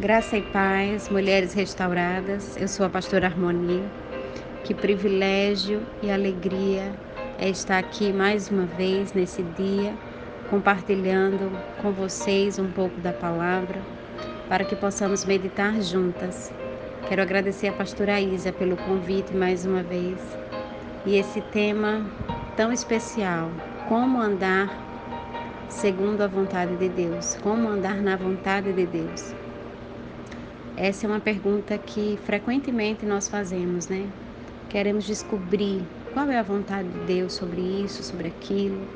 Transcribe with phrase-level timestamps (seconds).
[0.00, 2.56] Graça e paz, mulheres restauradas.
[2.56, 3.82] Eu sou a pastora Harmonia.
[4.62, 6.92] Que privilégio e alegria
[7.36, 9.92] é estar aqui mais uma vez nesse dia,
[10.48, 11.50] compartilhando
[11.82, 13.82] com vocês um pouco da palavra,
[14.48, 16.52] para que possamos meditar juntas.
[17.08, 20.20] Quero agradecer a pastora Isa pelo convite mais uma vez.
[21.04, 22.08] E esse tema
[22.56, 23.50] tão especial,
[23.88, 24.70] como andar
[25.68, 29.34] segundo a vontade de Deus, como andar na vontade de Deus.
[30.80, 34.08] Essa é uma pergunta que frequentemente nós fazemos, né?
[34.68, 35.82] Queremos descobrir
[36.14, 38.86] qual é a vontade de Deus sobre isso, sobre aquilo,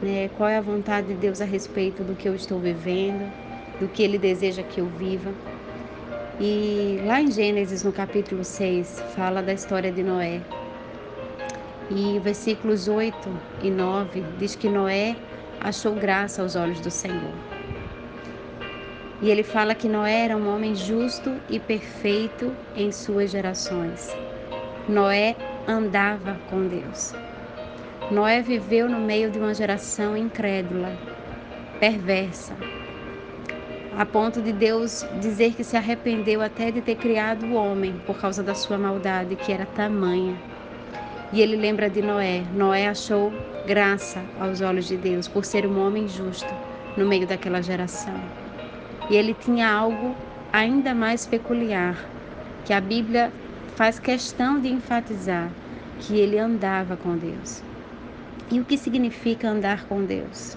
[0.00, 0.30] né?
[0.38, 3.30] Qual é a vontade de Deus a respeito do que eu estou vivendo,
[3.78, 5.30] do que Ele deseja que eu viva.
[6.40, 10.40] E lá em Gênesis, no capítulo 6, fala da história de Noé.
[11.90, 13.28] E versículos 8
[13.62, 15.14] e 9 diz que Noé
[15.60, 17.59] achou graça aos olhos do Senhor.
[19.22, 24.08] E ele fala que Noé era um homem justo e perfeito em suas gerações.
[24.88, 25.36] Noé
[25.68, 27.14] andava com Deus.
[28.10, 30.90] Noé viveu no meio de uma geração incrédula,
[31.78, 32.56] perversa,
[33.96, 38.18] a ponto de Deus dizer que se arrependeu até de ter criado o homem por
[38.18, 40.34] causa da sua maldade, que era tamanha.
[41.32, 42.42] E ele lembra de Noé.
[42.54, 43.32] Noé achou
[43.66, 46.52] graça aos olhos de Deus por ser um homem justo
[46.96, 48.39] no meio daquela geração.
[49.10, 50.14] E ele tinha algo
[50.52, 51.96] ainda mais peculiar,
[52.64, 53.32] que a Bíblia
[53.74, 55.50] faz questão de enfatizar,
[55.98, 57.60] que ele andava com Deus.
[58.52, 60.56] E o que significa andar com Deus?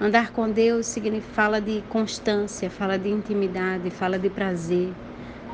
[0.00, 0.96] Andar com Deus
[1.34, 4.90] fala de constância, fala de intimidade, fala de prazer,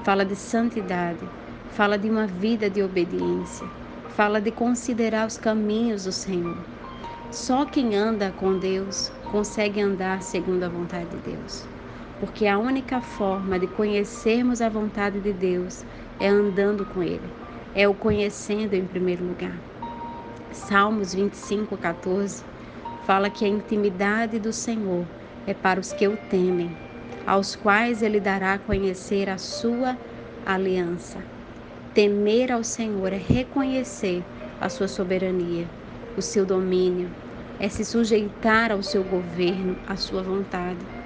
[0.05, 1.29] fala de santidade,
[1.73, 3.67] fala de uma vida de obediência,
[4.11, 6.59] fala de considerar os caminhos do Senhor.
[7.33, 11.67] Só quem anda com Deus consegue andar segundo a vontade de Deus
[12.21, 15.85] porque a única forma de conhecermos a vontade de Deus
[16.19, 17.23] é andando com Ele,
[17.75, 19.57] é o conhecendo em primeiro lugar.
[20.53, 22.43] Salmos 25, 14
[23.07, 25.05] fala que a intimidade do Senhor
[25.47, 26.77] é para os que o temem,
[27.27, 29.97] aos quais Ele dará a conhecer a sua
[30.45, 31.19] aliança.
[31.95, 34.25] Temer ao Senhor é reconhecer
[34.61, 35.67] a sua soberania,
[36.17, 37.11] o seu domínio,
[37.61, 40.98] é se sujeitar ao seu governo, à sua vontade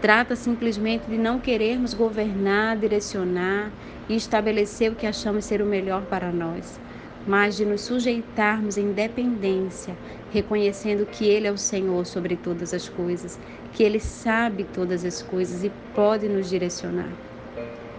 [0.00, 3.70] Trata simplesmente de não querermos governar, direcionar
[4.08, 6.80] e estabelecer o que achamos ser o melhor para nós,
[7.26, 9.94] mas de nos sujeitarmos em dependência,
[10.32, 13.38] reconhecendo que Ele é o Senhor sobre todas as coisas,
[13.74, 17.10] que Ele sabe todas as coisas e pode nos direcionar.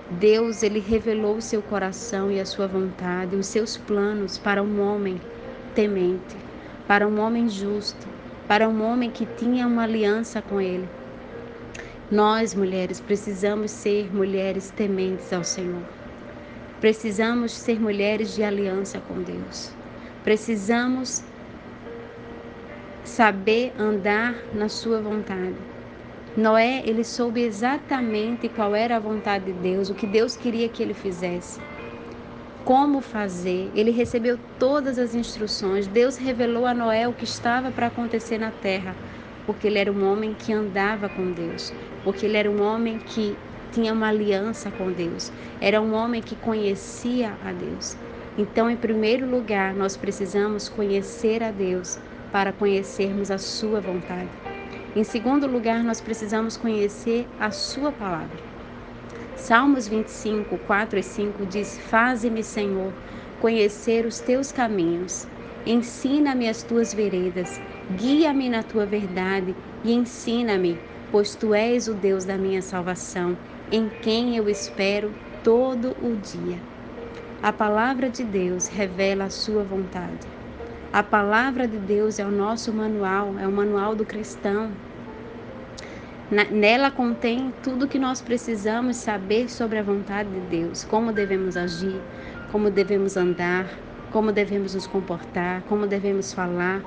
[0.10, 4.82] Deus, Ele revelou o seu coração e a sua vontade, os seus planos para um
[4.82, 5.22] homem
[5.76, 6.36] temente,
[6.88, 8.08] para um homem justo,
[8.48, 10.90] para um homem que tinha uma aliança com Ele
[12.12, 15.82] nós, mulheres, precisamos ser mulheres tementes ao Senhor.
[16.82, 19.72] Precisamos ser mulheres de aliança com Deus.
[20.22, 21.24] Precisamos
[23.06, 25.56] saber andar na sua vontade.
[26.36, 30.84] Noé, ele soube exatamente qual era a vontade de Deus, o que Deus queria que
[30.84, 31.62] ele fizesse.
[32.66, 33.72] Como fazer?
[33.74, 35.88] Ele recebeu todas as instruções.
[35.88, 38.96] Deus revelou a Noé o que estava para acontecer na terra
[39.46, 43.36] porque ele era um homem que andava com Deus, porque ele era um homem que
[43.72, 47.96] tinha uma aliança com Deus, era um homem que conhecia a Deus.
[48.38, 52.00] Então, em primeiro lugar, nós precisamos conhecer a Deus
[52.32, 54.30] para conhecermos a Sua vontade.
[54.96, 58.52] Em segundo lugar, nós precisamos conhecer a Sua palavra.
[59.36, 62.94] Salmos 25, 4 e 5 diz: Faze-me, Senhor,
[63.40, 65.28] conhecer os teus caminhos,
[65.66, 67.60] ensina-me as tuas veredas
[67.98, 70.80] Guia-me na tua verdade e ensina-me,
[71.12, 73.38] pois tu és o Deus da minha salvação,
[73.72, 75.12] em quem eu espero
[75.44, 76.58] todo o dia.
[77.42, 80.28] A palavra de Deus revela a sua vontade.
[80.94, 84.70] A palavra de Deus é o nosso manual, é o manual do cristão.
[86.52, 91.58] nela contém tudo o que nós precisamos saber sobre a vontade de Deus, como devemos
[91.58, 92.00] agir,
[92.52, 93.68] como devemos andar,
[94.12, 96.82] como devemos nos comportar, como devemos falar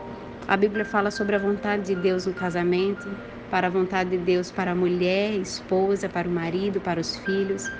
[0.46, 3.08] a Bíblia fala sobre a vontade de Deus no casamento,
[3.50, 7.70] para a vontade de Deus para a mulher, esposa, para o marido, para os filhos,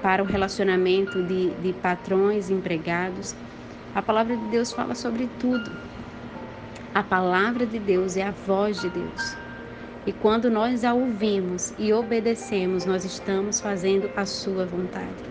[0.00, 3.34] para o relacionamento de, de patrões, empregados.
[3.94, 5.70] A palavra de Deus fala sobre tudo.
[6.94, 9.36] A palavra de Deus é a voz de Deus.
[10.06, 15.24] E quando nós a ouvimos e obedecemos, nós estamos fazendo a sua vontade.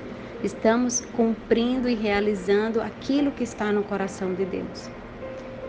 [0.44, 4.90] Estamos cumprindo e realizando aquilo que está no coração de Deus.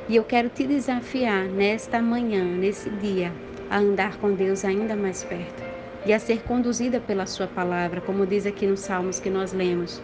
[0.08, 3.32] E eu quero te desafiar nesta manhã, nesse dia,
[3.70, 5.62] a andar com Deus ainda mais perto.
[6.06, 10.02] e a ser conduzida pela Sua palavra, como diz aqui nos Salmos que nós lemos.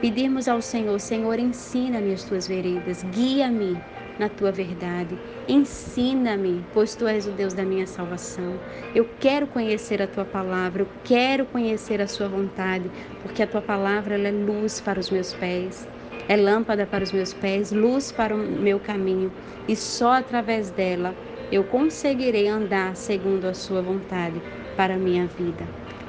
[0.00, 3.76] Pedirmos ao Senhor: Senhor, ensina-me as tuas veredas, guia-me
[4.18, 5.18] na tua verdade.
[5.48, 8.60] Ensina-me, pois tu és o Deus da minha salvação.
[8.94, 12.90] Eu quero conhecer a tua palavra, eu quero conhecer a sua vontade,
[13.22, 15.88] porque a tua palavra é luz para os meus pés,
[16.28, 19.32] é lâmpada para os meus pés, luz para o meu caminho,
[19.66, 21.14] e só através dela
[21.50, 24.40] eu conseguirei andar segundo a sua vontade
[24.76, 25.64] para a minha vida.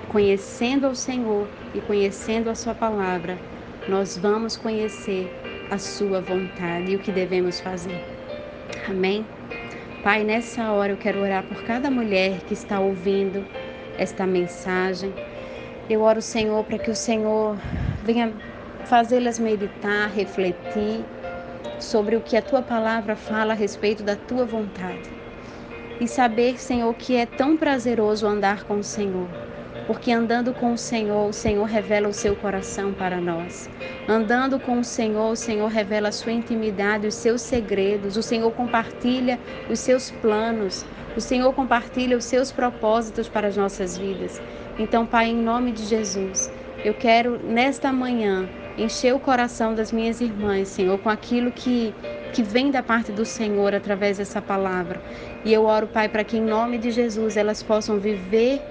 [0.10, 3.38] Conhecendo ao Senhor e conhecendo a sua palavra,
[3.88, 5.32] nós vamos conhecer
[5.72, 8.04] a sua vontade e o que devemos fazer.
[8.88, 9.26] Amém?
[10.04, 13.46] Pai, nessa hora eu quero orar por cada mulher que está ouvindo
[13.98, 15.14] esta mensagem.
[15.90, 17.56] Eu oro, Senhor, para que o Senhor
[18.04, 18.34] venha
[18.86, 21.04] fazê-las meditar, refletir
[21.80, 25.10] sobre o que a tua palavra fala a respeito da tua vontade.
[26.00, 29.28] E saber, Senhor, que é tão prazeroso andar com o Senhor
[29.92, 33.70] porque andando com o Senhor, o Senhor revela o seu coração para nós.
[34.08, 38.52] Andando com o Senhor, o Senhor revela a sua intimidade, os seus segredos, o Senhor
[38.52, 39.40] compartilha
[39.70, 40.86] os seus planos,
[41.16, 44.42] o Senhor compartilha os seus propósitos para as nossas vidas.
[44.78, 46.52] Então, Pai, em nome de Jesus,
[46.86, 48.48] eu quero nesta manhã
[48.78, 51.94] encher o coração das minhas irmãs, Senhor, com aquilo que
[52.32, 55.02] que vem da parte do Senhor através dessa palavra.
[55.44, 58.62] E eu oro, Pai, para que em nome de Jesus elas possam viver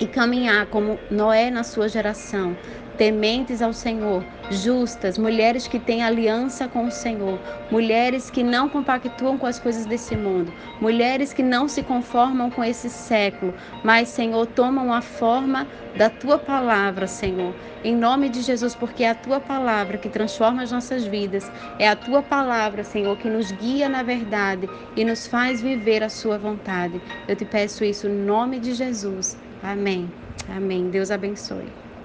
[0.00, 2.56] e caminhar como Noé na sua geração,
[2.96, 7.38] tementes ao Senhor, justas, mulheres que têm aliança com o Senhor,
[7.70, 12.62] mulheres que não compactuam com as coisas desse mundo, mulheres que não se conformam com
[12.62, 18.74] esse século, mas, Senhor, tomam a forma da tua palavra, Senhor, em nome de Jesus,
[18.74, 23.16] porque é a tua palavra que transforma as nossas vidas, é a tua palavra, Senhor,
[23.18, 27.00] que nos guia na verdade e nos faz viver a sua vontade.
[27.28, 29.36] Eu te peço isso em nome de Jesus.
[29.62, 30.10] Amém.
[30.48, 30.90] Amém.
[30.90, 31.83] Deus abençoe.